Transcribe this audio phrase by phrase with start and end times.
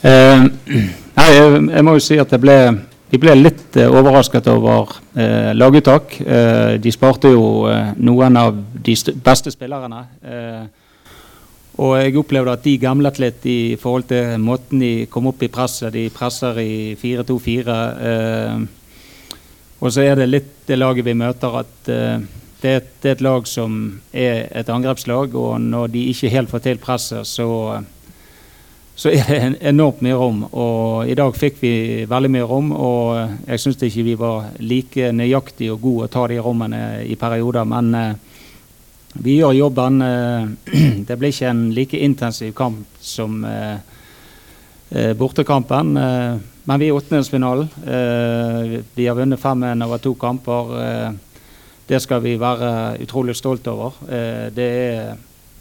[0.00, 0.44] Eh,
[1.12, 2.56] nei, jeg, jeg må jo si at jeg ble,
[3.12, 6.16] jeg ble litt eh, overrasket over eh, laguttak.
[6.24, 10.00] Eh, de sparte jo eh, noen av de st beste spillerne.
[10.24, 10.62] Eh,
[11.80, 15.52] og jeg opplevde at de gamlet litt i forhold til måten de kom opp i
[15.52, 15.92] presset.
[15.92, 17.76] De presser i 4-2-4.
[19.80, 22.20] og så er det litt det laget vi møter, at det,
[22.60, 22.74] det,
[23.06, 23.78] er et lag som
[24.12, 27.48] er et angrepslag, og når de ikke helt får til presset, så
[29.00, 30.40] så er det enormt mye rom.
[30.52, 31.74] Og i dag fikk vi
[32.08, 36.26] veldig mye rom, og jeg syns ikke vi var like nøyaktige og gode å ta
[36.28, 37.64] de rommene i perioder.
[37.64, 38.42] Men eh,
[39.24, 40.04] vi gjør jobben.
[40.04, 40.74] Eh,
[41.08, 43.80] det blir ikke en like intensiv kamp som eh,
[45.16, 45.94] bortekampen.
[45.94, 47.68] men vi er i åttendedelsfinalen.
[48.94, 51.14] vi har vunnet 5-1 over to kamper.
[51.86, 53.94] det skal vi være utrolig stolt over.
[54.50, 55.14] det er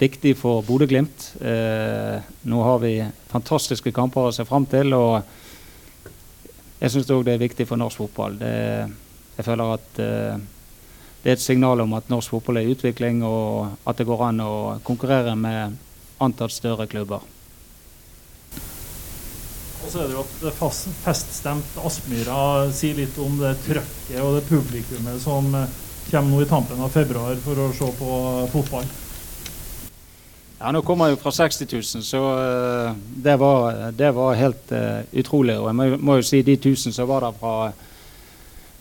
[0.00, 1.26] viktig for Bodø-Glimt.
[1.40, 2.94] Eh, nå har vi
[3.30, 4.94] fantastiske kamper å se fram til.
[4.96, 5.20] og
[6.80, 8.38] Jeg syns òg det er viktig for norsk fotball.
[8.40, 8.54] Det,
[9.36, 10.40] jeg føler at eh,
[11.20, 14.24] det er et signal om at norsk fotball er i utvikling, og at det går
[14.30, 14.54] an å
[14.86, 15.76] konkurrere med
[16.20, 17.20] antatt større klubber.
[19.80, 22.40] Og så er det jo at fast, feststemt Aspmyra
[22.76, 25.78] sier litt om det trøkket og det publikummet som eh,
[26.10, 28.18] kommer nå i tampen av februar for å se på
[28.56, 28.88] fotball.
[30.60, 34.72] Ja, Nå kommer jeg jo fra 60 000, så uh, det, var, det, var, helt
[34.76, 35.54] uh, utrolig.
[35.56, 37.78] Og jeg må, må, jo si de 1000 som var der fra uh,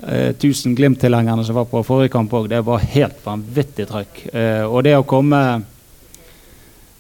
[0.04, 4.26] eh, 1000 Glimt-tilhengerne som var på forrige kamp òg, det var helt vanvittig trøkk.
[4.68, 5.42] og det å komme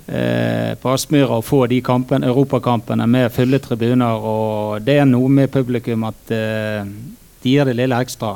[0.09, 5.51] på Aspmyra og få de kampene, europakampene med fulle tribuner, og det er noe med
[5.53, 8.31] publikum at de gir det lille ekstra.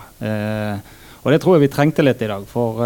[1.24, 2.84] og det tror jeg vi trengte litt i dag, for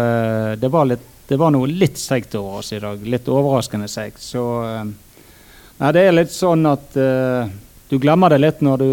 [0.56, 3.02] det var litt det var noe litt seigt over oss i dag.
[3.04, 4.22] Litt overraskende seigt.
[4.24, 4.84] Så eh,
[5.76, 7.50] nei, det er litt sånn at uh,
[7.90, 8.92] du glemmer det litt når du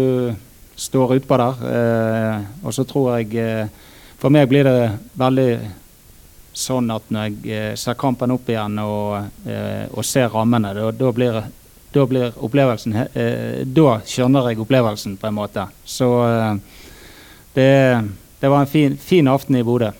[0.76, 1.64] står utpå der.
[1.64, 3.88] Uh, og så tror jeg uh,
[4.20, 4.76] For meg blir det
[5.16, 5.48] veldig
[6.56, 9.26] sånn at når jeg ser kampen opp igjen og,
[9.92, 11.36] og ser rammene, da, blir,
[11.92, 12.94] blir opplevelsen
[13.76, 15.66] Da skjønner jeg opplevelsen, på en måte.
[15.84, 16.08] Så
[17.52, 17.68] det,
[18.40, 19.92] det var en fin, fin aften i Bodø.